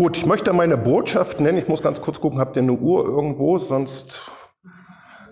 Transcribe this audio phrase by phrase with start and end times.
[0.00, 1.58] Gut, ich möchte meine Botschaft nennen.
[1.58, 3.58] Ich muss ganz kurz gucken, habt ihr eine Uhr irgendwo?
[3.58, 4.30] Sonst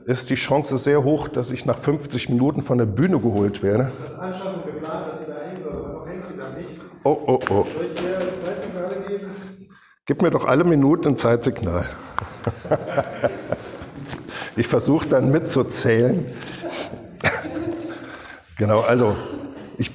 [0.04, 3.84] ist die Chance sehr hoch, dass ich nach 50 Minuten von der Bühne geholt werde.
[3.84, 6.50] Das ist als Anschaffung geplant, dass Sie da hängen soll, aber noch hängt sie da
[6.50, 6.68] nicht.
[7.02, 7.48] Oh, oh, oh.
[7.48, 9.30] Soll ich dir Zeitsignale geben?
[10.04, 11.88] Gib mir doch alle Minuten ein Zeitsignal.
[14.54, 16.26] ich versuche dann mitzuzählen.
[18.58, 19.16] genau, also
[19.78, 19.92] ich,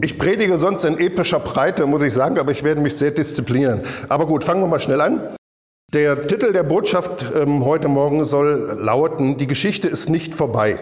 [0.00, 3.82] ich predige sonst in epischer Breite, muss ich sagen, aber ich werde mich sehr disziplinieren.
[4.08, 5.20] Aber gut, fangen wir mal schnell an.
[5.92, 10.78] Der Titel der Botschaft ähm, heute Morgen soll lauten, die Geschichte ist nicht vorbei.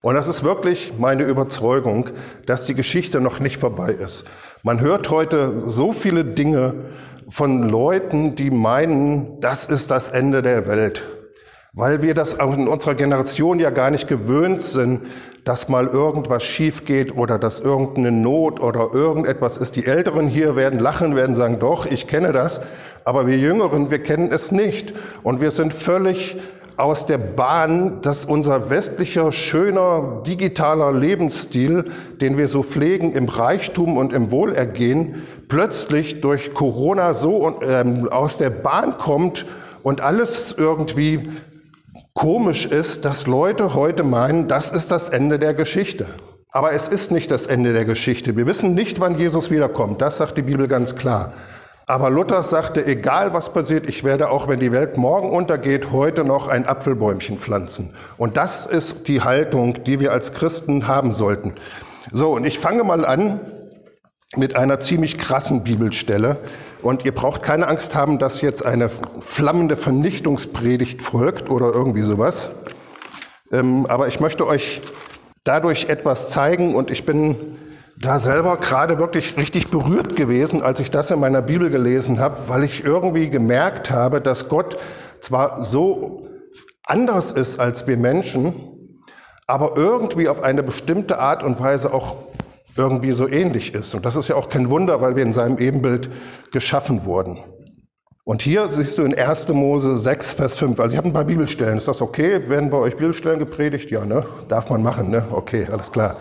[0.00, 2.10] Und das ist wirklich meine Überzeugung,
[2.46, 4.24] dass die Geschichte noch nicht vorbei ist.
[4.62, 6.74] Man hört heute so viele Dinge
[7.28, 11.06] von Leuten, die meinen, das ist das Ende der Welt.
[11.78, 15.02] Weil wir das in unserer Generation ja gar nicht gewöhnt sind,
[15.44, 19.76] dass mal irgendwas schief geht oder dass irgendeine Not oder irgendetwas ist.
[19.76, 22.60] Die Älteren hier werden lachen, werden sagen, doch, ich kenne das,
[23.04, 24.92] aber wir Jüngeren, wir kennen es nicht.
[25.22, 26.36] Und wir sind völlig
[26.76, 31.84] aus der Bahn, dass unser westlicher, schöner, digitaler Lebensstil,
[32.20, 38.36] den wir so pflegen im Reichtum und im Wohlergehen, plötzlich durch Corona so ähm, aus
[38.36, 39.46] der Bahn kommt
[39.84, 41.22] und alles irgendwie
[42.18, 46.08] komisch ist, dass Leute heute meinen, das ist das Ende der Geschichte.
[46.50, 48.36] Aber es ist nicht das Ende der Geschichte.
[48.36, 50.02] Wir wissen nicht, wann Jesus wiederkommt.
[50.02, 51.32] Das sagt die Bibel ganz klar.
[51.86, 56.24] Aber Luther sagte, egal was passiert, ich werde auch, wenn die Welt morgen untergeht, heute
[56.24, 57.94] noch ein Apfelbäumchen pflanzen.
[58.16, 61.54] Und das ist die Haltung, die wir als Christen haben sollten.
[62.10, 63.38] So, und ich fange mal an
[64.36, 66.38] mit einer ziemlich krassen Bibelstelle.
[66.82, 68.88] Und ihr braucht keine Angst haben, dass jetzt eine
[69.20, 72.50] flammende Vernichtungspredigt folgt oder irgendwie sowas.
[73.50, 74.80] Ähm, aber ich möchte euch
[75.44, 77.56] dadurch etwas zeigen und ich bin
[78.00, 82.36] da selber gerade wirklich richtig berührt gewesen, als ich das in meiner Bibel gelesen habe,
[82.48, 84.76] weil ich irgendwie gemerkt habe, dass Gott
[85.20, 86.28] zwar so
[86.84, 89.00] anders ist als wir Menschen,
[89.46, 92.16] aber irgendwie auf eine bestimmte Art und Weise auch
[92.76, 93.94] irgendwie so ähnlich ist.
[93.94, 96.10] Und das ist ja auch kein Wunder, weil wir in seinem Ebenbild
[96.52, 97.38] geschaffen wurden.
[98.24, 99.48] Und hier siehst du in 1.
[99.48, 100.78] Mose 6, Vers 5.
[100.78, 101.78] Also ich habe ein paar Bibelstellen.
[101.78, 102.48] Ist das okay?
[102.48, 103.90] Werden bei euch Bibelstellen gepredigt?
[103.90, 104.24] Ja, ne?
[104.48, 105.24] Darf man machen, ne?
[105.32, 106.16] Okay, alles klar.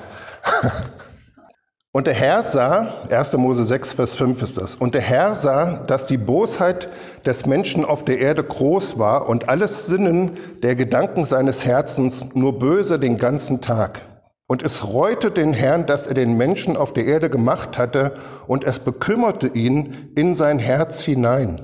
[1.91, 3.37] Und der Herr sah, 1.
[3.37, 6.89] Mose 6, Vers 5 ist das, und der Herr sah, dass die Bosheit
[7.25, 12.59] des Menschen auf der Erde groß war und alles Sinnen der Gedanken seines Herzens nur
[12.59, 14.01] böse den ganzen Tag.
[14.47, 18.63] Und es reute den Herrn, dass er den Menschen auf der Erde gemacht hatte, und
[18.63, 21.61] es bekümmerte ihn in sein Herz hinein.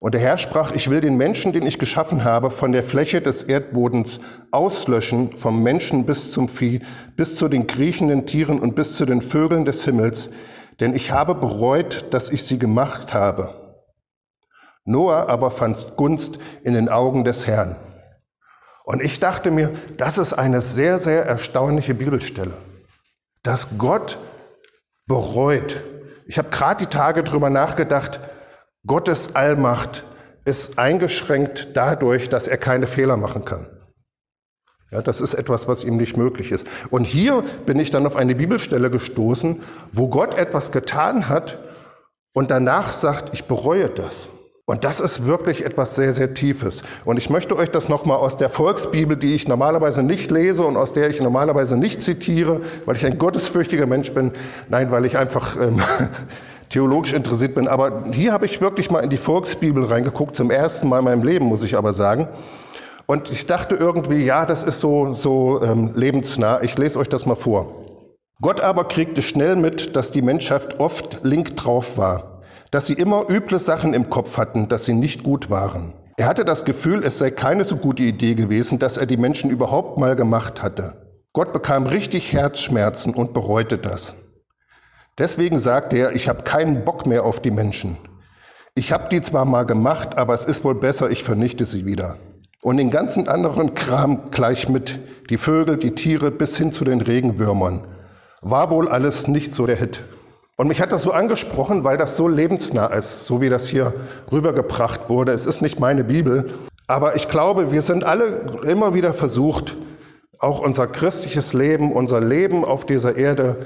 [0.00, 3.22] Und der Herr sprach, ich will den Menschen, den ich geschaffen habe, von der Fläche
[3.22, 6.80] des Erdbodens auslöschen, vom Menschen bis zum Vieh,
[7.16, 10.28] bis zu den kriechenden Tieren und bis zu den Vögeln des Himmels,
[10.80, 13.54] denn ich habe bereut, dass ich sie gemacht habe.
[14.84, 17.76] Noah aber fand Gunst in den Augen des Herrn.
[18.84, 22.52] Und ich dachte mir, das ist eine sehr, sehr erstaunliche Bibelstelle,
[23.42, 24.18] dass Gott
[25.06, 25.82] bereut.
[26.26, 28.20] Ich habe gerade die Tage drüber nachgedacht,
[28.86, 30.04] Gottes Allmacht
[30.44, 33.68] ist eingeschränkt dadurch, dass er keine Fehler machen kann.
[34.90, 36.66] Ja, das ist etwas, was ihm nicht möglich ist.
[36.90, 39.62] Und hier bin ich dann auf eine Bibelstelle gestoßen,
[39.92, 41.58] wo Gott etwas getan hat
[42.34, 44.28] und danach sagt, ich bereue das.
[44.66, 46.82] Und das ist wirklich etwas sehr, sehr Tiefes.
[47.04, 50.78] Und ich möchte euch das nochmal aus der Volksbibel, die ich normalerweise nicht lese und
[50.78, 54.32] aus der ich normalerweise nicht zitiere, weil ich ein gottesfürchtiger Mensch bin,
[54.70, 55.82] nein, weil ich einfach ähm,
[56.70, 57.68] theologisch interessiert bin.
[57.68, 61.22] Aber hier habe ich wirklich mal in die Volksbibel reingeguckt, zum ersten Mal in meinem
[61.24, 62.26] Leben, muss ich aber sagen.
[63.04, 66.62] Und ich dachte irgendwie, ja, das ist so, so ähm, lebensnah.
[66.62, 67.84] Ich lese euch das mal vor.
[68.40, 72.33] Gott aber kriegte schnell mit, dass die Menschheit oft link drauf war
[72.74, 75.94] dass sie immer üble Sachen im Kopf hatten, dass sie nicht gut waren.
[76.16, 79.48] Er hatte das Gefühl, es sei keine so gute Idee gewesen, dass er die Menschen
[79.48, 80.94] überhaupt mal gemacht hatte.
[81.32, 84.14] Gott bekam richtig Herzschmerzen und bereute das.
[85.18, 87.96] Deswegen sagte er, ich habe keinen Bock mehr auf die Menschen.
[88.74, 92.16] Ich habe die zwar mal gemacht, aber es ist wohl besser, ich vernichte sie wieder.
[92.60, 94.98] Und den ganzen anderen Kram gleich mit,
[95.30, 97.86] die Vögel, die Tiere bis hin zu den Regenwürmern.
[98.40, 100.02] War wohl alles nicht so der Hit.
[100.56, 103.92] Und mich hat das so angesprochen, weil das so lebensnah ist, so wie das hier
[104.30, 105.32] rübergebracht wurde.
[105.32, 106.50] Es ist nicht meine Bibel,
[106.86, 109.76] aber ich glaube, wir sind alle immer wieder versucht,
[110.38, 113.56] auch unser christliches Leben, unser Leben auf dieser Erde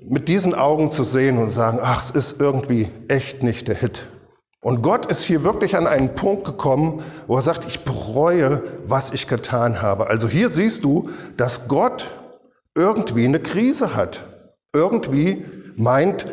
[0.00, 4.06] mit diesen Augen zu sehen und sagen, ach, es ist irgendwie echt nicht der Hit.
[4.60, 9.12] Und Gott ist hier wirklich an einen Punkt gekommen, wo er sagt, ich bereue, was
[9.12, 10.08] ich getan habe.
[10.08, 12.10] Also hier siehst du, dass Gott
[12.74, 14.26] irgendwie eine Krise hat.
[14.72, 15.44] Irgendwie
[15.78, 16.26] meint,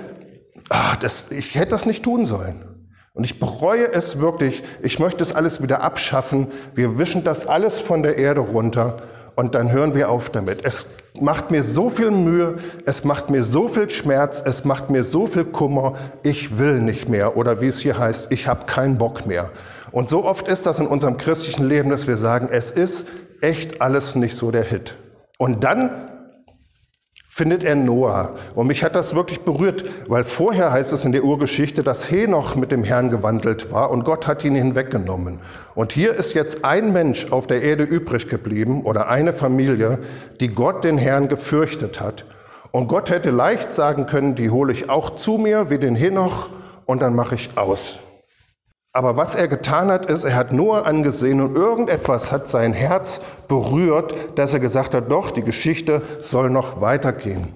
[0.69, 2.63] ach, das, ich hätte das nicht tun sollen.
[3.13, 4.63] Und ich bereue es wirklich.
[4.81, 6.49] Ich möchte es alles wieder abschaffen.
[6.73, 8.97] Wir wischen das alles von der Erde runter
[9.35, 10.65] und dann hören wir auf damit.
[10.65, 10.85] Es
[11.19, 15.27] macht mir so viel Mühe, es macht mir so viel Schmerz, es macht mir so
[15.27, 15.93] viel Kummer.
[16.23, 19.51] Ich will nicht mehr oder wie es hier heißt, ich habe keinen Bock mehr.
[19.91, 23.07] Und so oft ist das in unserem christlichen Leben, dass wir sagen, es ist
[23.41, 24.95] echt alles nicht so der Hit.
[25.37, 26.14] Und dann
[27.35, 28.31] findet er Noah.
[28.55, 32.55] Und mich hat das wirklich berührt, weil vorher heißt es in der Urgeschichte, dass Henoch
[32.55, 35.41] mit dem Herrn gewandelt war und Gott hat ihn hinweggenommen.
[35.75, 39.99] Und hier ist jetzt ein Mensch auf der Erde übrig geblieben oder eine Familie,
[40.39, 42.23] die Gott den Herrn gefürchtet hat.
[42.71, 46.47] Und Gott hätte leicht sagen können, die hole ich auch zu mir wie den Henoch
[46.85, 47.99] und dann mache ich aus.
[48.95, 53.19] Aber was er getan hat, ist, er hat Noah angesehen und irgendetwas hat sein Herz
[53.49, 57.51] berührt, dass er gesagt hat, doch, die Geschichte soll noch weitergehen.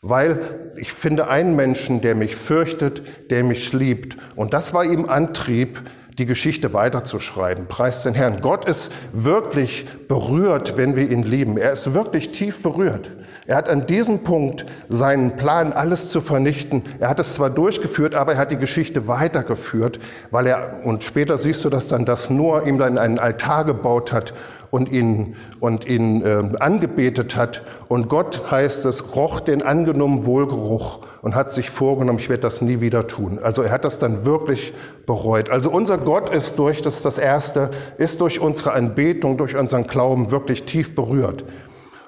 [0.00, 3.02] Weil ich finde einen Menschen, der mich fürchtet,
[3.32, 4.16] der mich liebt.
[4.36, 5.82] Und das war ihm Antrieb,
[6.18, 7.66] die Geschichte weiterzuschreiben.
[7.66, 8.40] Preis den Herrn.
[8.40, 11.56] Gott ist wirklich berührt, wenn wir ihn lieben.
[11.56, 13.10] Er ist wirklich tief berührt.
[13.46, 16.82] Er hat an diesem Punkt seinen Plan, alles zu vernichten.
[16.98, 19.98] Er hat es zwar durchgeführt, aber er hat die Geschichte weitergeführt,
[20.30, 24.12] weil er, und später siehst du das dann, dass Noah ihm dann einen Altar gebaut
[24.12, 24.32] hat
[24.70, 27.62] und ihn, und ihn äh, angebetet hat.
[27.88, 32.60] Und Gott, heißt es, roch den angenommen Wohlgeruch und hat sich vorgenommen, ich werde das
[32.60, 33.38] nie wieder tun.
[33.42, 34.74] Also er hat das dann wirklich
[35.06, 35.48] bereut.
[35.48, 39.86] Also unser Gott ist durch, das ist das Erste, ist durch unsere Anbetung, durch unseren
[39.86, 41.46] Glauben wirklich tief berührt.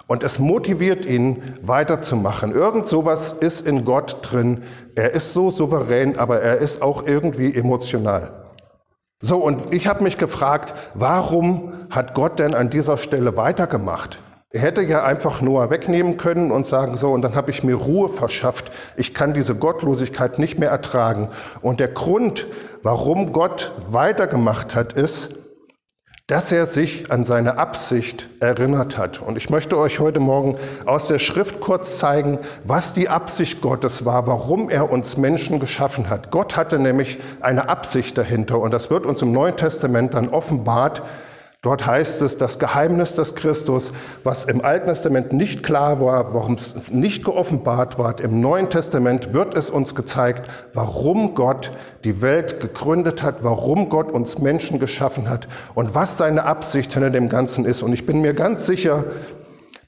[0.07, 2.53] Und es motiviert ihn weiterzumachen.
[2.53, 4.65] Irgend sowas ist in Gott drin.
[4.97, 8.45] Er ist so souverän, aber er ist auch irgendwie emotional.
[9.23, 14.21] So, und ich habe mich gefragt, warum hat Gott denn an dieser Stelle weitergemacht?
[14.57, 17.75] Er hätte ja einfach Noah wegnehmen können und sagen, so, und dann habe ich mir
[17.75, 18.73] Ruhe verschafft.
[18.97, 21.29] Ich kann diese Gottlosigkeit nicht mehr ertragen.
[21.61, 22.47] Und der Grund,
[22.83, 25.35] warum Gott weitergemacht hat, ist,
[26.27, 29.21] dass er sich an seine Absicht erinnert hat.
[29.21, 30.57] Und ich möchte euch heute Morgen
[30.87, 36.09] aus der Schrift kurz zeigen, was die Absicht Gottes war, warum er uns Menschen geschaffen
[36.09, 36.31] hat.
[36.31, 41.03] Gott hatte nämlich eine Absicht dahinter und das wird uns im Neuen Testament dann offenbart,
[41.67, 43.93] Dort heißt es, das Geheimnis des Christus,
[44.23, 49.33] was im Alten Testament nicht klar war, warum es nicht geoffenbart war, im Neuen Testament
[49.33, 51.73] wird es uns gezeigt, warum Gott
[52.05, 57.11] die Welt gegründet hat, warum Gott uns Menschen geschaffen hat und was seine Absicht hinter
[57.11, 57.83] dem Ganzen ist.
[57.83, 59.03] Und ich bin mir ganz sicher,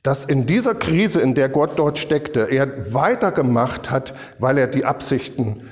[0.02, 4.84] dass in dieser Krise, in der Gott dort steckte, er weitergemacht hat, weil er die
[4.84, 5.62] Absichten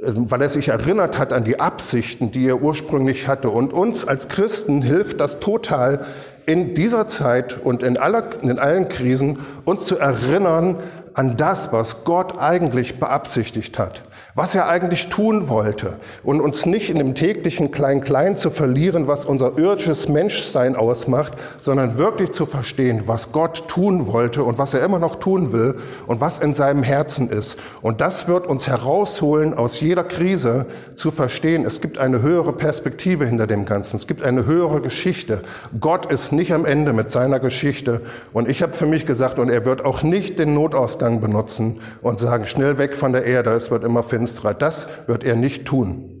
[0.00, 3.48] weil er sich erinnert hat an die Absichten, die er ursprünglich hatte.
[3.48, 6.04] Und uns als Christen hilft das total
[6.44, 10.76] in dieser Zeit und in, aller, in allen Krisen, uns zu erinnern
[11.14, 14.02] an das, was Gott eigentlich beabsichtigt hat
[14.36, 19.24] was er eigentlich tun wollte und uns nicht in dem täglichen Klein-Klein zu verlieren, was
[19.24, 24.84] unser irdisches Menschsein ausmacht, sondern wirklich zu verstehen, was Gott tun wollte und was er
[24.84, 27.56] immer noch tun will und was in seinem Herzen ist.
[27.80, 30.66] Und das wird uns herausholen, aus jeder Krise
[30.96, 35.40] zu verstehen, es gibt eine höhere Perspektive hinter dem Ganzen, es gibt eine höhere Geschichte.
[35.80, 38.02] Gott ist nicht am Ende mit seiner Geschichte
[38.34, 42.18] und ich habe für mich gesagt, und er wird auch nicht den Notausgang benutzen und
[42.18, 44.54] sagen, schnell weg von der Erde, es wird immer finster finsterer.
[44.54, 46.12] Das wird er nicht tun.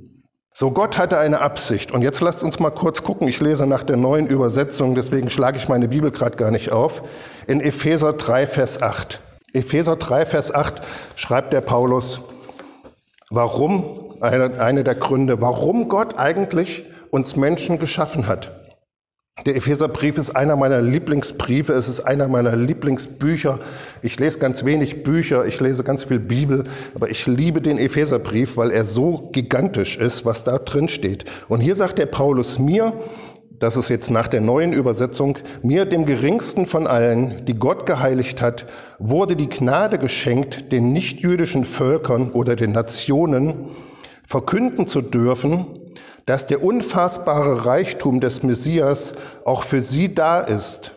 [0.52, 1.92] So, Gott hatte eine Absicht.
[1.92, 3.28] Und jetzt lasst uns mal kurz gucken.
[3.28, 7.02] Ich lese nach der neuen Übersetzung, deswegen schlage ich meine Bibel gerade gar nicht auf.
[7.46, 9.20] In Epheser 3, Vers 8.
[9.52, 10.80] Epheser 3, Vers 8
[11.14, 12.22] schreibt der Paulus,
[13.30, 18.65] warum, eine, eine der Gründe, warum Gott eigentlich uns Menschen geschaffen hat.
[19.44, 23.60] Der Epheserbrief ist einer meiner Lieblingsbriefe, es ist einer meiner Lieblingsbücher.
[24.00, 26.64] Ich lese ganz wenig Bücher, ich lese ganz viel Bibel,
[26.94, 31.26] aber ich liebe den Epheserbrief, weil er so gigantisch ist, was da drin steht.
[31.48, 32.94] Und hier sagt der Paulus mir,
[33.58, 38.40] das ist jetzt nach der neuen Übersetzung, mir, dem geringsten von allen, die Gott geheiligt
[38.40, 38.64] hat,
[38.98, 43.68] wurde die Gnade geschenkt, den nichtjüdischen Völkern oder den Nationen
[44.24, 45.66] verkünden zu dürfen,
[46.26, 49.14] dass der unfassbare Reichtum des Messias
[49.44, 50.92] auch für sie da ist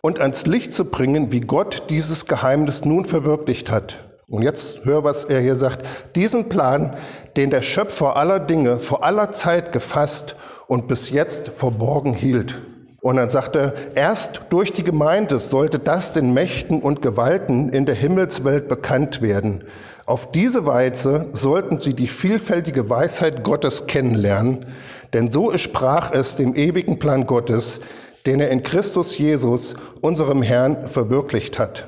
[0.00, 4.04] und ans Licht zu bringen, wie Gott dieses Geheimnis nun verwirklicht hat.
[4.28, 5.86] Und jetzt hör, was er hier sagt.
[6.16, 6.96] Diesen Plan,
[7.36, 10.34] den der Schöpfer aller Dinge vor aller Zeit gefasst
[10.66, 12.60] und bis jetzt verborgen hielt.
[13.02, 17.86] Und dann sagt er, erst durch die Gemeinde sollte das den Mächten und Gewalten in
[17.86, 19.62] der Himmelswelt bekannt werden,
[20.06, 24.66] auf diese Weise sollten sie die vielfältige Weisheit Gottes kennenlernen,
[25.12, 27.80] denn so sprach es dem ewigen Plan Gottes,
[28.24, 31.86] den er in Christus Jesus, unserem Herrn, verwirklicht hat.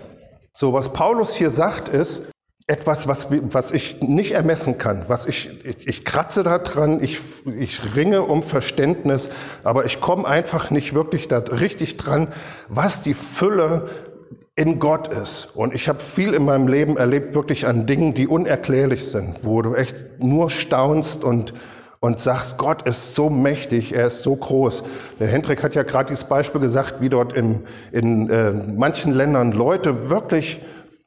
[0.52, 2.22] So, was Paulus hier sagt, ist,
[2.66, 7.18] etwas, was, was ich nicht ermessen kann, was ich, ich, ich kratze da dran, ich,
[7.58, 9.30] ich ringe um Verständnis,
[9.64, 12.28] aber ich komme einfach nicht wirklich da richtig dran,
[12.68, 13.88] was die Fülle
[14.59, 15.50] in Gott ist.
[15.55, 19.62] Und ich habe viel in meinem Leben erlebt, wirklich an Dingen, die unerklärlich sind, wo
[19.62, 21.55] du echt nur staunst und,
[22.00, 24.83] und sagst, Gott ist so mächtig, er ist so groß.
[25.21, 27.61] Der Hendrik hat ja gerade dieses Beispiel gesagt, wie dort im,
[27.93, 30.61] in äh, manchen Ländern Leute wirklich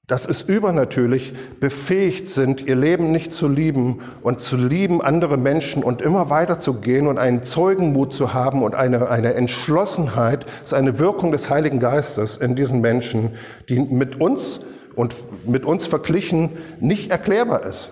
[0.08, 5.84] das ist übernatürlich, befähigt sind, ihr Leben nicht zu lieben und zu lieben andere Menschen
[5.84, 10.74] und immer weiter zu gehen und einen Zeugenmut zu haben und eine, eine Entschlossenheit, ist
[10.74, 13.36] eine Wirkung des Heiligen Geistes in diesen Menschen,
[13.70, 14.62] die mit uns
[14.96, 15.16] und
[15.48, 17.92] mit uns verglichen nicht erklärbar ist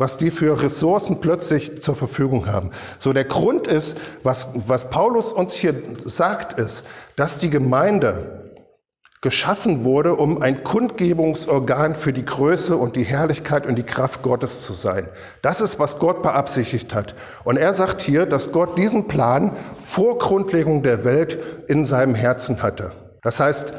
[0.00, 2.70] was die für Ressourcen plötzlich zur Verfügung haben.
[2.98, 5.74] So der Grund ist, was, was Paulus uns hier
[6.06, 8.39] sagt, ist, dass die Gemeinde
[9.22, 14.62] geschaffen wurde, um ein Kundgebungsorgan für die Größe und die Herrlichkeit und die Kraft Gottes
[14.62, 15.10] zu sein.
[15.42, 17.14] Das ist, was Gott beabsichtigt hat.
[17.44, 22.62] Und er sagt hier, dass Gott diesen Plan vor Grundlegung der Welt in seinem Herzen
[22.62, 22.92] hatte.
[23.22, 23.74] Das heißt,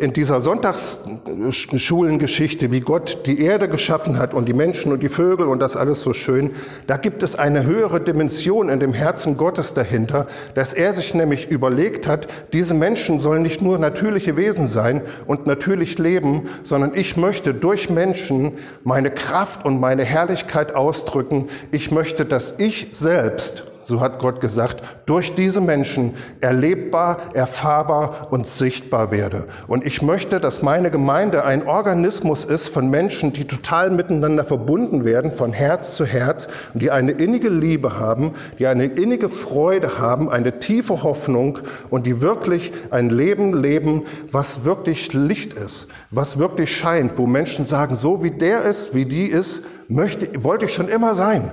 [0.00, 5.46] in dieser Sonntagsschulengeschichte, wie Gott die Erde geschaffen hat und die Menschen und die Vögel
[5.46, 6.50] und das alles so schön,
[6.86, 11.50] da gibt es eine höhere Dimension in dem Herzen Gottes dahinter, dass er sich nämlich
[11.50, 17.16] überlegt hat, diese Menschen sollen nicht nur natürliche Wesen sein und natürlich leben, sondern ich
[17.16, 18.52] möchte durch Menschen
[18.82, 21.48] meine Kraft und meine Herrlichkeit ausdrücken.
[21.70, 28.46] Ich möchte, dass ich selbst so hat Gott gesagt, durch diese Menschen erlebbar, erfahrbar und
[28.46, 29.46] sichtbar werde.
[29.66, 35.04] Und ich möchte, dass meine Gemeinde ein Organismus ist von Menschen, die total miteinander verbunden
[35.04, 39.98] werden, von Herz zu Herz, und die eine innige Liebe haben, die eine innige Freude
[39.98, 41.58] haben, eine tiefe Hoffnung
[41.90, 47.66] und die wirklich ein Leben leben, was wirklich Licht ist, was wirklich scheint, wo Menschen
[47.66, 51.50] sagen, so wie der ist, wie die ist, möchte, wollte ich schon immer sein.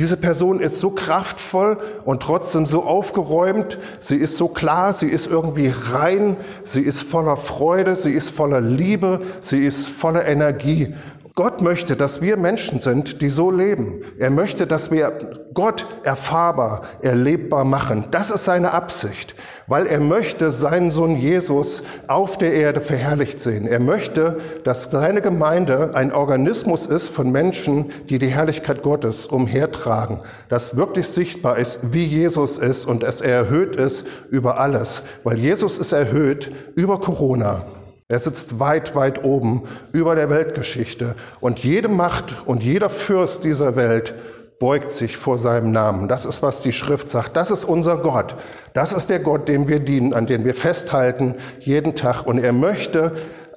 [0.00, 1.76] Diese Person ist so kraftvoll
[2.06, 3.76] und trotzdem so aufgeräumt.
[4.00, 8.62] Sie ist so klar, sie ist irgendwie rein, sie ist voller Freude, sie ist voller
[8.62, 10.94] Liebe, sie ist voller Energie.
[11.36, 14.02] Gott möchte, dass wir Menschen sind, die so leben.
[14.18, 18.08] Er möchte, dass wir Gott erfahrbar, erlebbar machen.
[18.10, 23.66] Das ist seine Absicht, weil er möchte seinen Sohn Jesus auf der Erde verherrlicht sehen.
[23.66, 30.22] Er möchte, dass seine Gemeinde ein Organismus ist von Menschen, die die Herrlichkeit Gottes umhertragen,
[30.48, 35.38] das wirklich sichtbar ist, wie Jesus ist und dass er erhöht ist über alles, weil
[35.38, 37.64] Jesus ist erhöht über Corona.
[38.10, 39.62] Er sitzt weit, weit oben
[39.92, 44.16] über der Weltgeschichte und jede Macht und jeder Fürst dieser Welt
[44.58, 46.08] beugt sich vor seinem Namen.
[46.08, 47.36] Das ist, was die Schrift sagt.
[47.36, 48.34] Das ist unser Gott.
[48.72, 52.26] Das ist der Gott, dem wir dienen, an dem wir festhalten jeden Tag.
[52.26, 53.12] Und er möchte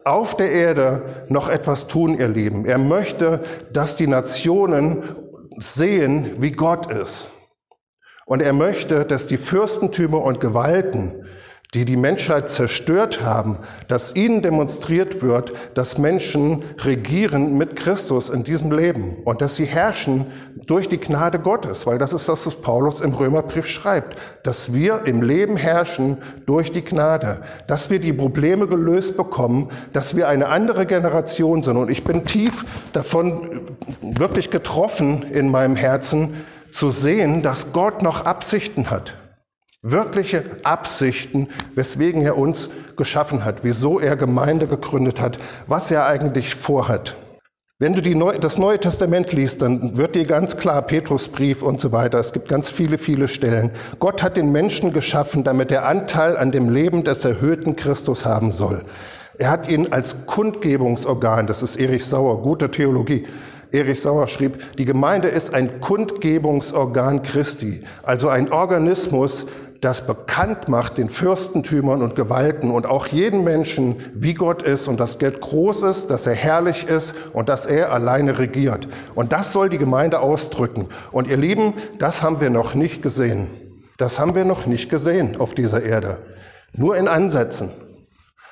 [0.05, 2.67] auf der Erde noch etwas tun, ihr Lieben.
[2.67, 3.41] Er möchte,
[3.73, 5.01] dass die Nationen
[5.57, 7.31] sehen, wie Gott ist.
[8.27, 11.22] Und er möchte, dass die Fürstentümer und Gewalten
[11.73, 18.43] die die Menschheit zerstört haben, dass ihnen demonstriert wird, dass Menschen regieren mit Christus in
[18.43, 20.27] diesem Leben und dass sie herrschen
[20.67, 25.05] durch die Gnade Gottes, weil das ist das, was Paulus im Römerbrief schreibt, dass wir
[25.05, 30.47] im Leben herrschen durch die Gnade, dass wir die Probleme gelöst bekommen, dass wir eine
[30.49, 31.77] andere Generation sind.
[31.77, 33.61] Und ich bin tief davon
[34.01, 39.15] wirklich getroffen in meinem Herzen zu sehen, dass Gott noch Absichten hat
[39.85, 46.55] Wirkliche Absichten, weswegen er uns geschaffen hat, wieso er Gemeinde gegründet hat, was er eigentlich
[46.55, 47.17] vorhat.
[47.79, 51.91] Wenn du Neu das Neue Testament liest, dann wird dir ganz klar, Petrusbrief und so
[51.91, 53.71] weiter, es gibt ganz viele, viele Stellen.
[53.99, 58.53] Gott hat den Menschen geschaffen, damit er Anteil an dem Leben des erhöhten Christus haben
[58.53, 58.83] soll.
[59.37, 63.25] Er hat ihn als Kundgebungsorgan, das ist Erich Sauer, gute Theologie,
[63.73, 69.47] Erich Sauer schrieb, die Gemeinde ist ein Kundgebungsorgan Christi, also ein Organismus,
[69.83, 74.99] das bekannt macht den Fürstentümern und Gewalten und auch jeden Menschen, wie Gott ist und
[74.99, 78.87] dass Gott groß ist, dass er herrlich ist und dass er alleine regiert.
[79.13, 80.87] Und das soll die Gemeinde ausdrücken.
[81.11, 83.49] Und ihr Lieben, das haben wir noch nicht gesehen.
[83.97, 86.19] Das haben wir noch nicht gesehen auf dieser Erde.
[86.73, 87.71] Nur in Ansätzen.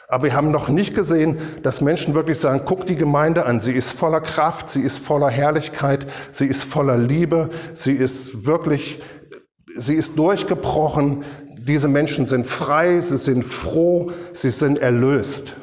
[0.10, 3.72] Aber wir haben noch nicht gesehen, dass Menschen wirklich sagen, guck die Gemeinde an, sie
[3.72, 9.00] ist voller Kraft, sie ist voller Herrlichkeit, sie ist voller Liebe, sie ist wirklich
[9.76, 11.24] Sie ist durchgebrochen.
[11.58, 15.54] Diese Menschen sind frei, sie sind froh, sie sind erlöst.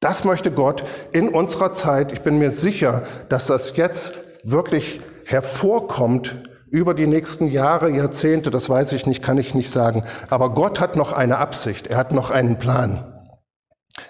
[0.00, 2.12] Das möchte Gott in unserer Zeit.
[2.12, 6.36] Ich bin mir sicher, dass das jetzt wirklich hervorkommt
[6.70, 8.50] über die nächsten Jahre, Jahrzehnte.
[8.50, 10.04] Das weiß ich nicht, kann ich nicht sagen.
[10.28, 11.86] Aber Gott hat noch eine Absicht.
[11.86, 13.12] Er hat noch einen Plan.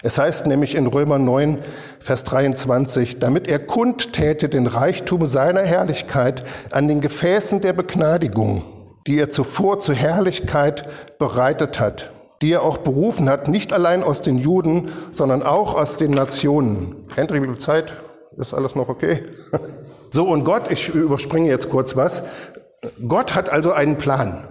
[0.03, 1.59] Es heißt nämlich in Römer 9,
[1.99, 8.63] Vers 23, damit er kundtäte den Reichtum seiner Herrlichkeit an den Gefäßen der Begnadigung,
[9.07, 10.87] die er zuvor zur Herrlichkeit
[11.17, 12.11] bereitet hat,
[12.41, 17.07] die er auch berufen hat, nicht allein aus den Juden, sondern auch aus den Nationen.
[17.15, 17.93] Henry, wie viel Zeit?
[18.35, 19.23] Ist alles noch okay?
[20.09, 22.23] So, und Gott, ich überspringe jetzt kurz was.
[23.09, 24.47] Gott hat also einen Plan.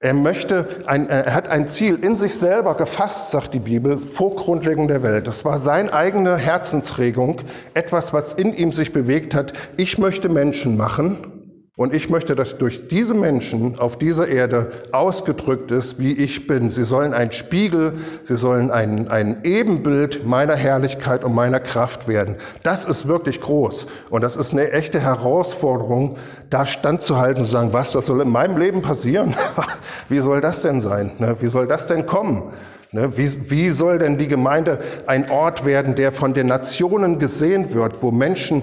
[0.00, 4.34] Er möchte, ein, er hat ein Ziel in sich selber gefasst, sagt die Bibel, vor
[4.34, 5.28] Grundlegung der Welt.
[5.28, 7.40] Das war seine eigene Herzensregung,
[7.72, 9.52] etwas, was in ihm sich bewegt hat.
[9.76, 11.35] Ich möchte Menschen machen
[11.78, 16.70] und ich möchte, dass durch diese Menschen auf dieser Erde ausgedrückt ist, wie ich bin.
[16.70, 22.36] Sie sollen ein Spiegel, sie sollen ein, ein Ebenbild meiner Herrlichkeit und meiner Kraft werden.
[22.62, 23.88] Das ist wirklich groß.
[24.08, 26.16] Und das ist eine echte Herausforderung,
[26.48, 29.36] da standzuhalten und zu sagen, was, das soll in meinem Leben passieren?
[30.08, 31.12] wie soll das denn sein?
[31.18, 31.36] Ne?
[31.40, 32.54] Wie soll das denn kommen?
[32.92, 37.74] Ne, wie, wie soll denn die Gemeinde ein Ort werden, der von den Nationen gesehen
[37.74, 38.62] wird, wo Menschen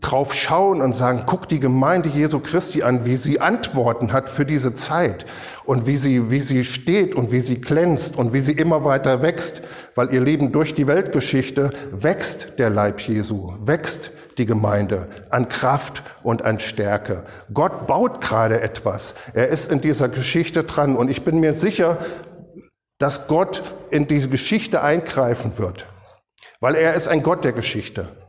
[0.00, 4.44] drauf schauen und sagen, guck die Gemeinde Jesu Christi an, wie sie Antworten hat für
[4.44, 5.26] diese Zeit
[5.64, 9.22] und wie sie, wie sie steht und wie sie glänzt und wie sie immer weiter
[9.22, 9.62] wächst,
[9.94, 16.02] weil ihr Leben durch die Weltgeschichte wächst der Leib Jesu, wächst die Gemeinde an Kraft
[16.22, 17.24] und an Stärke.
[17.52, 19.14] Gott baut gerade etwas.
[19.34, 21.98] Er ist in dieser Geschichte dran und ich bin mir sicher,
[22.98, 25.86] dass Gott in diese Geschichte eingreifen wird,
[26.60, 28.19] weil er ist ein Gott der Geschichte.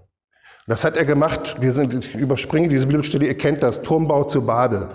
[0.72, 4.46] Das hat er gemacht, wir sind, ich überspringe diese Bibelstelle, ihr kennt das, Turmbau zu
[4.46, 4.88] Babel,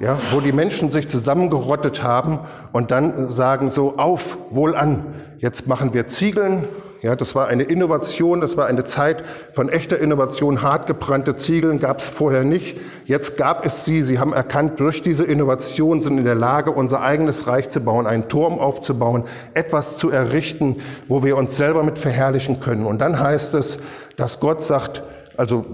[0.00, 2.40] ja, wo die Menschen sich zusammengerottet haben
[2.72, 5.04] und dann sagen so, auf, wohl an,
[5.38, 6.64] jetzt machen wir Ziegeln,
[7.02, 9.22] ja, das war eine Innovation, das war eine Zeit
[9.52, 10.62] von echter Innovation.
[10.62, 12.76] Hartgebrannte Ziegeln gab es vorher nicht.
[13.06, 14.02] Jetzt gab es sie.
[14.02, 18.06] Sie haben erkannt, durch diese Innovation sind in der Lage, unser eigenes Reich zu bauen,
[18.06, 20.76] einen Turm aufzubauen, etwas zu errichten,
[21.08, 22.84] wo wir uns selber mit verherrlichen können.
[22.84, 23.78] Und dann heißt es,
[24.16, 25.02] dass Gott sagt,
[25.40, 25.64] also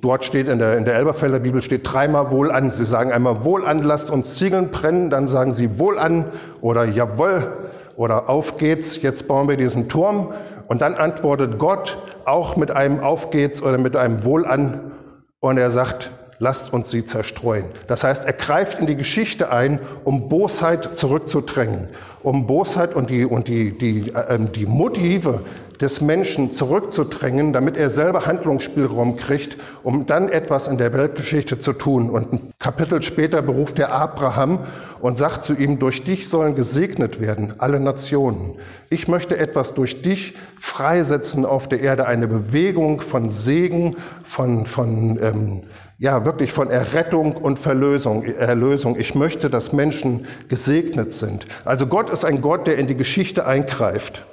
[0.00, 2.70] dort steht in der, in der Elberfelder Bibel steht dreimal wohl an.
[2.70, 6.26] Sie sagen einmal wohl an, lasst uns Ziegeln brennen, dann sagen sie wohl an
[6.60, 7.52] oder jawohl
[7.96, 10.32] oder auf geht's, jetzt bauen wir diesen Turm.
[10.68, 14.92] Und dann antwortet Gott auch mit einem Auf geht's oder mit einem Wohl an
[15.40, 17.70] und er sagt, lasst uns sie zerstreuen.
[17.88, 21.88] Das heißt, er greift in die Geschichte ein, um Bosheit zurückzudrängen,
[22.22, 25.42] um Bosheit und die, und die, die, äh, die Motive
[25.80, 31.72] des Menschen zurückzudrängen, damit er selber Handlungsspielraum kriegt, um dann etwas in der Weltgeschichte zu
[31.72, 32.10] tun.
[32.10, 34.60] Und ein Kapitel später beruft er Abraham
[35.00, 38.56] und sagt zu ihm, durch dich sollen gesegnet werden alle Nationen.
[38.90, 45.18] Ich möchte etwas durch dich freisetzen auf der Erde, eine Bewegung von Segen, von, von
[45.22, 45.62] ähm,
[45.98, 48.96] ja, wirklich von Errettung und Verlösung, Erlösung.
[48.98, 51.46] Ich möchte, dass Menschen gesegnet sind.
[51.64, 54.24] Also Gott ist ein Gott, der in die Geschichte eingreift.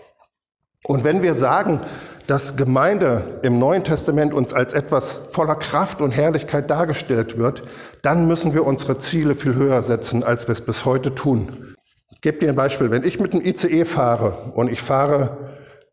[0.88, 1.82] Und wenn wir sagen,
[2.28, 7.64] dass Gemeinde im Neuen Testament uns als etwas voller Kraft und Herrlichkeit dargestellt wird,
[8.02, 11.76] dann müssen wir unsere Ziele viel höher setzen, als wir es bis heute tun.
[12.12, 12.90] Ich gebe dir ein Beispiel.
[12.92, 15.38] Wenn ich mit dem ICE fahre und ich fahre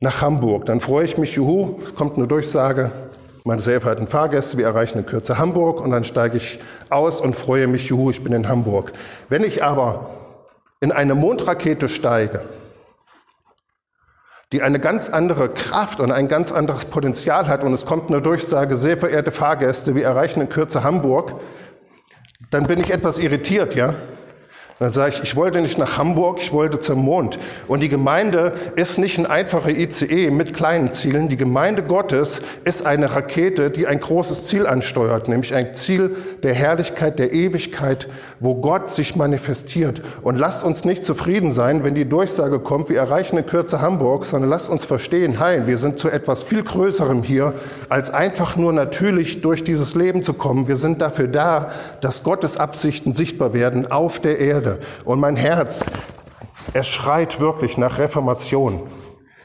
[0.00, 2.90] nach Hamburg, dann freue ich mich, juhu, es kommt eine Durchsage,
[3.44, 6.58] meine sehr verehrten Fahrgäste, wir erreichen in Kürze Hamburg und dann steige ich
[6.90, 8.92] aus und freue mich, juhu, ich bin in Hamburg.
[9.28, 10.10] Wenn ich aber
[10.80, 12.42] in eine Mondrakete steige,
[14.52, 18.20] die eine ganz andere Kraft und ein ganz anderes Potenzial hat und es kommt eine
[18.20, 21.40] Durchsage, sehr verehrte Fahrgäste, wir erreichen in Kürze Hamburg,
[22.50, 23.94] dann bin ich etwas irritiert, ja?
[24.82, 27.38] Dann sage ich, ich wollte nicht nach Hamburg, ich wollte zum Mond.
[27.68, 31.28] Und die Gemeinde ist nicht ein einfacher ICE mit kleinen Zielen.
[31.28, 36.54] Die Gemeinde Gottes ist eine Rakete, die ein großes Ziel ansteuert, nämlich ein Ziel der
[36.54, 38.08] Herrlichkeit, der Ewigkeit,
[38.40, 40.02] wo Gott sich manifestiert.
[40.22, 44.24] Und lasst uns nicht zufrieden sein, wenn die Durchsage kommt, wir erreichen in Kürze Hamburg,
[44.24, 47.54] sondern lasst uns verstehen, hey, wir sind zu etwas viel Größerem hier,
[47.88, 50.66] als einfach nur natürlich durch dieses Leben zu kommen.
[50.66, 51.68] Wir sind dafür da,
[52.00, 54.71] dass Gottes Absichten sichtbar werden auf der Erde.
[55.04, 55.84] Und mein Herz,
[56.72, 58.82] es schreit wirklich nach Reformation.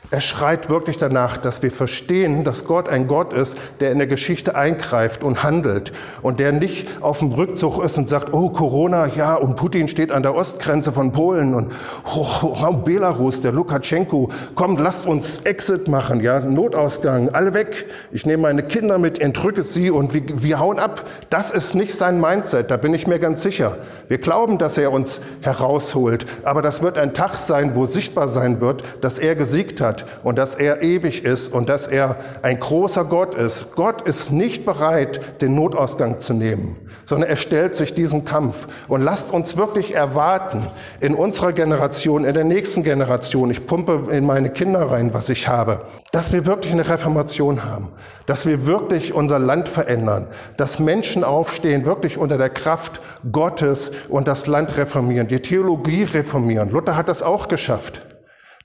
[0.10, 4.08] Er schreit wirklich danach, dass wir verstehen, dass Gott ein Gott ist, der in der
[4.08, 5.92] Geschichte eingreift und handelt
[6.22, 10.14] und der nicht auf dem Rückzug ist und sagt, oh Corona, ja, und Putin steht
[10.14, 11.74] an der Ostgrenze von Polen und
[12.16, 17.88] oh, oh, Belarus, der Lukaschenko, kommt, lasst uns Exit machen, ja, Notausgang, alle weg.
[18.14, 21.04] Ich nehme meine Kinder mit, entrücke sie und wir, wir hauen ab.
[21.30, 23.78] Das ist nicht sein Mindset, da bin ich mir ganz sicher.
[24.08, 28.62] Wir glauben, dass er uns herausholt, aber das wird ein Tag sein, wo sichtbar sein
[28.62, 32.60] wird, dass er gesiegt hat hat und dass er ewig ist und dass er ein
[32.60, 33.76] großer Gott ist.
[33.76, 38.68] Gott ist nicht bereit, den Notausgang zu nehmen, sondern er stellt sich diesem Kampf.
[38.88, 40.68] Und lasst uns wirklich erwarten,
[41.00, 45.48] in unserer Generation, in der nächsten Generation, ich pumpe in meine Kinder rein, was ich
[45.48, 45.82] habe,
[46.12, 47.92] dass wir wirklich eine Reformation haben,
[48.26, 54.28] dass wir wirklich unser Land verändern, dass Menschen aufstehen, wirklich unter der Kraft Gottes und
[54.28, 56.70] das Land reformieren, die Theologie reformieren.
[56.70, 58.02] Luther hat das auch geschafft.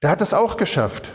[0.02, 1.12] Der hat es auch geschafft,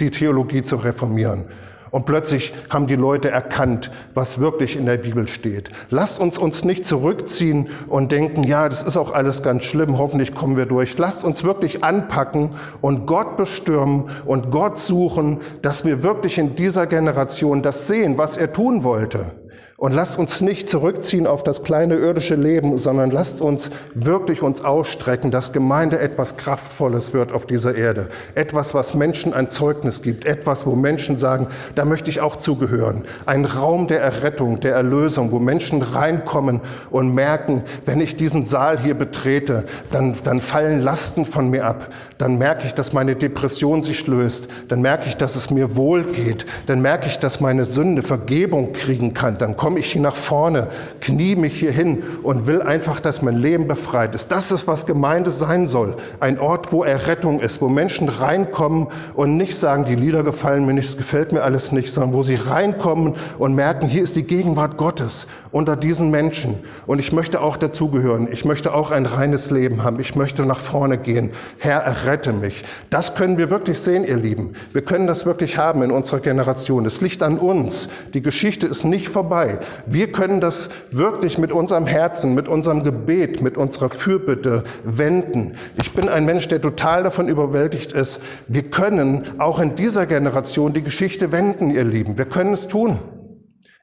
[0.00, 1.44] die Theologie zu reformieren.
[1.90, 5.68] Und plötzlich haben die Leute erkannt, was wirklich in der Bibel steht.
[5.90, 10.34] Lasst uns uns nicht zurückziehen und denken, ja, das ist auch alles ganz schlimm, hoffentlich
[10.34, 10.96] kommen wir durch.
[10.96, 12.50] Lasst uns wirklich anpacken
[12.80, 18.38] und Gott bestürmen und Gott suchen, dass wir wirklich in dieser Generation das sehen, was
[18.38, 19.32] er tun wollte.
[19.82, 24.64] Und lasst uns nicht zurückziehen auf das kleine irdische Leben, sondern lasst uns wirklich uns
[24.64, 28.06] ausstrecken, dass Gemeinde etwas Kraftvolles wird auf dieser Erde.
[28.36, 30.24] Etwas, was Menschen ein Zeugnis gibt.
[30.24, 33.02] Etwas, wo Menschen sagen, da möchte ich auch zugehören.
[33.26, 36.60] Ein Raum der Errettung, der Erlösung, wo Menschen reinkommen
[36.92, 41.88] und merken, wenn ich diesen Saal hier betrete, dann, dann fallen Lasten von mir ab.
[42.18, 44.46] Dann merke ich, dass meine Depression sich löst.
[44.68, 46.46] Dann merke ich, dass es mir wohl geht.
[46.66, 49.38] Dann merke ich, dass meine Sünde Vergebung kriegen kann.
[49.38, 50.68] Dann komme ich hier nach vorne,
[51.00, 54.30] knie mich hier hin und will einfach, dass mein Leben befreit ist.
[54.30, 55.96] Das ist, was Gemeinde sein soll.
[56.20, 60.74] Ein Ort, wo Errettung ist, wo Menschen reinkommen und nicht sagen, die Lieder gefallen mir
[60.74, 64.24] nicht, es gefällt mir alles nicht, sondern wo sie reinkommen und merken, hier ist die
[64.24, 66.58] Gegenwart Gottes unter diesen Menschen.
[66.86, 68.28] Und ich möchte auch dazugehören.
[68.30, 70.00] Ich möchte auch ein reines Leben haben.
[70.00, 71.30] Ich möchte nach vorne gehen.
[71.58, 72.64] Herr, errette mich.
[72.90, 74.52] Das können wir wirklich sehen, ihr Lieben.
[74.72, 76.84] Wir können das wirklich haben in unserer Generation.
[76.84, 77.88] Es liegt an uns.
[78.14, 79.58] Die Geschichte ist nicht vorbei.
[79.86, 85.54] Wir können das wirklich mit unserem Herzen, mit unserem Gebet, mit unserer Fürbitte wenden.
[85.80, 88.20] Ich bin ein Mensch, der total davon überwältigt ist.
[88.48, 92.18] Wir können auch in dieser Generation die Geschichte wenden, ihr Lieben.
[92.18, 92.98] Wir können es tun.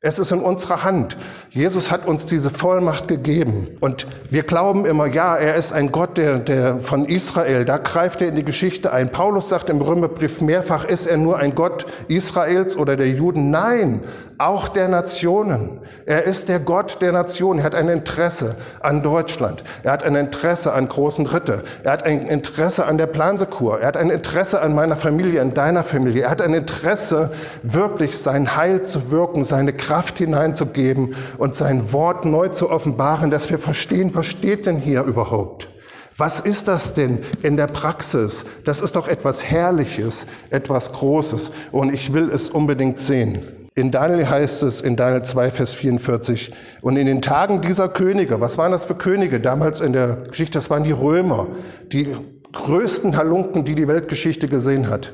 [0.02, 1.18] Es ist in unserer Hand.
[1.50, 3.68] Jesus hat uns diese Vollmacht gegeben.
[3.82, 7.66] Und wir glauben immer, ja, er ist ein Gott der, der von Israel.
[7.66, 9.12] Da greift er in die Geschichte ein.
[9.12, 13.52] Paulus sagt im Römerbrief mehrfach, ist er nur ein Gott Israels oder der Juden?
[13.52, 14.02] Nein,
[14.38, 15.82] auch der Nationen.
[16.10, 17.60] Er ist der Gott der Nationen.
[17.60, 19.64] Er hat ein Interesse an Deutschland.
[19.84, 21.64] Er hat ein Interesse an großen Ritte.
[21.84, 23.80] Er hat ein Interesse an der Plansekur.
[23.80, 26.24] Er hat ein Interesse an meiner Familie, an deiner Familie.
[26.24, 27.30] Er hat ein Interesse,
[27.62, 33.52] wirklich sein Heil zu wirken, seine Kraft hineinzugeben und sein Wort neu zu offenbaren, dass
[33.52, 35.70] wir verstehen, was steht denn hier überhaupt?
[36.18, 38.46] Was ist das denn in der Praxis?
[38.66, 43.59] Das ist doch etwas Herrliches, etwas Großes und ich will es unbedingt sehen.
[43.76, 46.52] In Daniel heißt es, in Daniel 2, Vers 44,
[46.82, 50.58] und in den Tagen dieser Könige, was waren das für Könige damals in der Geschichte?
[50.58, 51.48] Das waren die Römer,
[51.92, 52.16] die
[52.52, 55.14] größten Halunken, die die Weltgeschichte gesehen hat.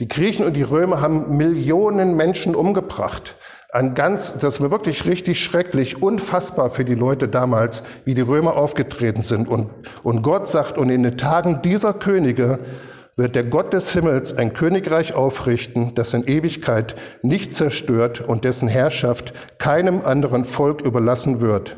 [0.00, 3.36] Die Griechen und die Römer haben Millionen Menschen umgebracht.
[3.72, 8.56] Ein ganz, das war wirklich richtig schrecklich, unfassbar für die Leute damals, wie die Römer
[8.56, 9.48] aufgetreten sind.
[9.48, 9.70] Und,
[10.02, 12.60] und Gott sagt, und in den Tagen dieser Könige
[13.16, 18.68] wird der Gott des Himmels ein Königreich aufrichten, das in Ewigkeit nicht zerstört und dessen
[18.68, 21.76] Herrschaft keinem anderen Volk überlassen wird.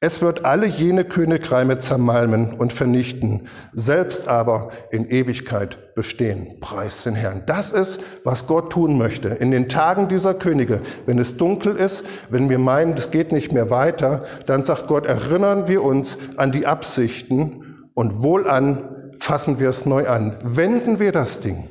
[0.00, 6.60] Es wird alle jene Königreiche zermalmen und vernichten, selbst aber in Ewigkeit bestehen.
[6.60, 7.44] Preis den Herrn.
[7.46, 9.28] Das ist, was Gott tun möchte.
[9.28, 13.52] In den Tagen dieser Könige, wenn es dunkel ist, wenn wir meinen, es geht nicht
[13.52, 19.68] mehr weiter, dann sagt Gott, erinnern wir uns an die Absichten und wohlan fassen wir
[19.68, 20.36] es neu an.
[20.42, 21.68] Wenden wir das Ding.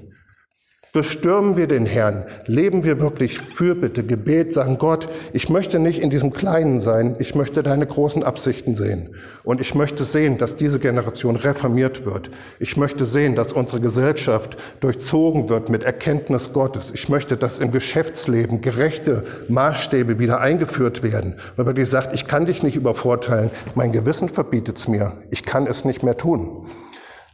[0.93, 2.23] Bestürmen wir den Herrn.
[2.45, 7.33] Leben wir wirklich Fürbitte, Gebet, sagen Gott, ich möchte nicht in diesem Kleinen sein, ich
[7.33, 9.15] möchte deine großen Absichten sehen.
[9.43, 12.29] Und ich möchte sehen, dass diese Generation reformiert wird.
[12.59, 16.91] Ich möchte sehen, dass unsere Gesellschaft durchzogen wird mit Erkenntnis Gottes.
[16.93, 21.37] Ich möchte, dass im Geschäftsleben gerechte Maßstäbe wieder eingeführt werden.
[21.55, 25.65] Weil wirklich sagt, ich kann dich nicht übervorteilen, mein Gewissen verbietet es mir, ich kann
[25.65, 26.67] es nicht mehr tun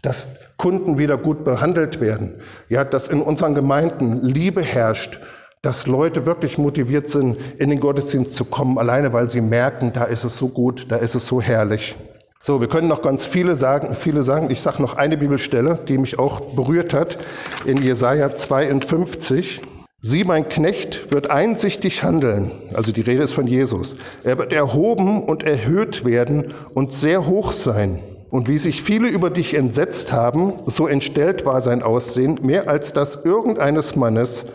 [0.02, 2.36] dass Kunden wieder gut behandelt werden,
[2.70, 5.20] ja, dass in unseren Gemeinden Liebe herrscht,
[5.62, 10.06] dass Leute wirklich motiviert sind, in den Gottesdienst zu kommen, alleine weil sie merken, da
[10.06, 11.98] ist es so gut, da ist es so herrlich.
[12.42, 14.50] So, wir können noch ganz viele sagen, viele sagen.
[14.50, 17.18] Ich sage noch eine Bibelstelle, die mich auch berührt hat,
[17.66, 19.62] in Jesaja 52.
[20.00, 22.54] Sie, mein Knecht, wird einsichtig handeln.
[22.74, 23.98] Also die Rede ist von Jesus.
[24.24, 28.02] Er wird erhoben und erhöht werden und sehr hoch sein.
[28.30, 32.94] Und wie sich viele über dich entsetzt haben, so entstellt war sein Aussehen mehr als
[32.94, 34.46] das irgendeines Mannes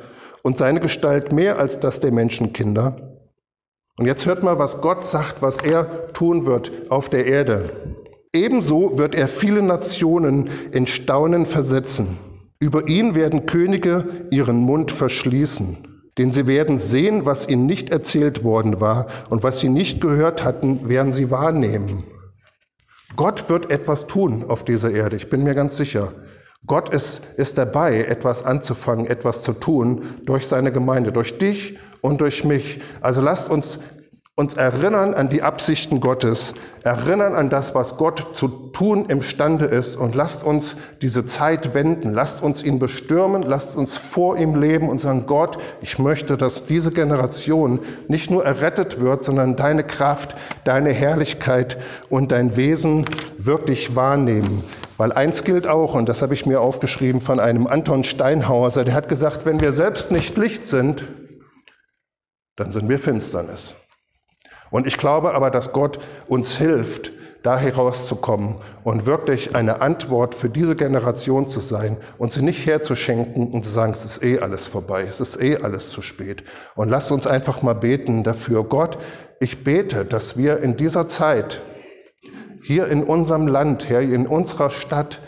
[0.42, 2.96] und seine Gestalt mehr als das der Menschenkinder.
[3.98, 7.70] Und jetzt hört mal, was Gott sagt, was er tun wird auf der Erde.
[8.32, 12.18] Ebenso wird er viele Nationen in Staunen versetzen.
[12.60, 18.42] Über ihn werden Könige ihren Mund verschließen, denn sie werden sehen, was ihnen nicht erzählt
[18.42, 22.04] worden war, und was sie nicht gehört hatten, werden sie wahrnehmen.
[23.16, 26.12] Gott wird etwas tun auf dieser Erde, ich bin mir ganz sicher.
[26.66, 32.22] Gott ist, ist dabei, etwas anzufangen, etwas zu tun durch seine Gemeinde, durch dich und
[32.22, 32.80] durch mich.
[33.02, 33.78] Also lasst uns
[34.36, 39.94] uns erinnern an die Absichten Gottes, erinnern an das, was Gott zu tun imstande ist
[39.94, 44.88] und lasst uns diese Zeit wenden, lasst uns ihn bestürmen, lasst uns vor ihm leben
[44.88, 50.34] und sagen, Gott, ich möchte, dass diese Generation nicht nur errettet wird, sondern deine Kraft,
[50.64, 51.76] deine Herrlichkeit
[52.08, 53.04] und dein Wesen
[53.38, 54.64] wirklich wahrnehmen.
[54.96, 58.94] Weil eins gilt auch, und das habe ich mir aufgeschrieben von einem Anton Steinhauser, der
[58.94, 61.06] hat gesagt, wenn wir selbst nicht Licht sind,
[62.56, 63.76] dann sind wir Finsternis.
[64.74, 67.12] Und ich glaube aber, dass Gott uns hilft,
[67.44, 73.52] da herauszukommen und wirklich eine Antwort für diese Generation zu sein und sie nicht herzuschenken
[73.52, 76.42] und zu sagen, es ist eh alles vorbei, es ist eh alles zu spät.
[76.74, 78.64] Und lasst uns einfach mal beten dafür.
[78.64, 78.98] Gott,
[79.38, 81.62] ich bete, dass wir in dieser Zeit
[82.60, 85.20] hier in unserem Land, hier in unserer Stadt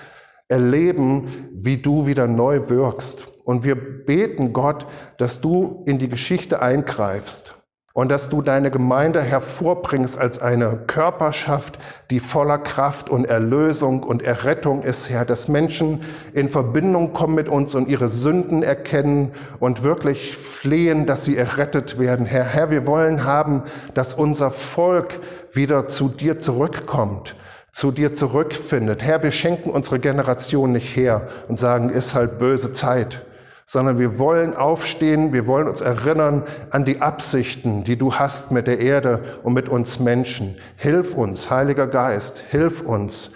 [0.48, 3.28] erleben, wie du wieder neu wirkst.
[3.44, 7.55] Und wir beten Gott, dass du in die Geschichte eingreifst
[7.96, 11.78] und dass du deine Gemeinde hervorbringst als eine Körperschaft,
[12.10, 16.02] die voller Kraft und Erlösung und Errettung ist, Herr, dass Menschen
[16.34, 21.98] in Verbindung kommen mit uns und ihre Sünden erkennen und wirklich flehen, dass sie errettet
[21.98, 22.26] werden.
[22.26, 23.62] Herr, Herr, wir wollen haben,
[23.94, 25.18] dass unser Volk
[25.52, 27.34] wieder zu dir zurückkommt
[27.72, 29.02] zu dir zurückfindet.
[29.02, 33.25] Herr, wir schenken unsere Generation nicht her und sagen, ist halt böse Zeit
[33.66, 38.68] sondern wir wollen aufstehen, wir wollen uns erinnern an die Absichten, die du hast mit
[38.68, 40.56] der Erde und mit uns Menschen.
[40.76, 43.32] Hilf uns, Heiliger Geist, hilf uns,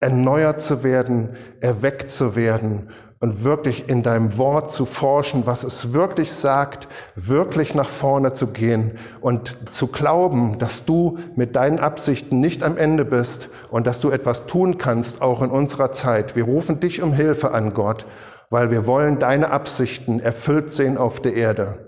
[0.00, 2.88] erneuert zu werden, erweckt zu werden
[3.20, 8.48] und wirklich in deinem Wort zu forschen, was es wirklich sagt, wirklich nach vorne zu
[8.48, 14.00] gehen und zu glauben, dass du mit deinen Absichten nicht am Ende bist und dass
[14.00, 16.36] du etwas tun kannst, auch in unserer Zeit.
[16.36, 18.06] Wir rufen dich um Hilfe an, Gott,
[18.50, 21.78] weil wir wollen deine Absichten erfüllt sehen auf der Erde.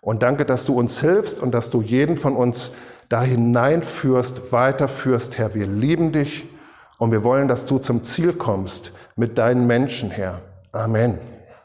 [0.00, 2.72] Und danke, dass du uns hilfst und dass du jeden von uns
[3.08, 5.54] da hineinführst, weiterführst, Herr.
[5.54, 6.46] Wir lieben dich
[6.98, 10.40] und wir wollen, dass du zum Ziel kommst mit deinen Menschen, Herr.
[10.72, 11.35] Amen.